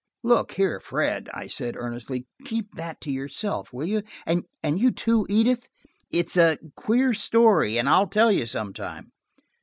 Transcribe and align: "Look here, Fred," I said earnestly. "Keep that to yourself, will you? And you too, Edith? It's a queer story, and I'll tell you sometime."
"Look 0.23 0.53
here, 0.53 0.79
Fred," 0.79 1.29
I 1.31 1.45
said 1.45 1.75
earnestly. 1.77 2.25
"Keep 2.43 2.73
that 2.73 2.99
to 3.01 3.11
yourself, 3.11 3.71
will 3.71 3.85
you? 3.85 4.01
And 4.25 4.45
you 4.63 4.89
too, 4.89 5.27
Edith? 5.29 5.67
It's 6.09 6.35
a 6.35 6.57
queer 6.75 7.13
story, 7.13 7.77
and 7.77 7.87
I'll 7.87 8.07
tell 8.07 8.31
you 8.31 8.47
sometime." 8.47 9.11